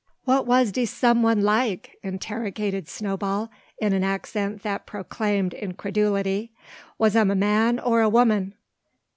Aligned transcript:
"What 0.25 0.47
was 0.47 0.71
de 0.71 0.85
some 0.87 1.21
one 1.21 1.43
like?" 1.43 1.99
interrogated 2.01 2.87
Snowball, 2.89 3.51
in 3.77 3.93
an 3.93 4.03
accent 4.03 4.63
that 4.63 4.87
proclaimed 4.87 5.53
incredulity. 5.53 6.49
"Was 6.97 7.15
'um 7.15 7.29
a 7.29 7.35
man 7.35 7.77
or 7.79 8.01
a 8.01 8.09
woman?" 8.09 8.55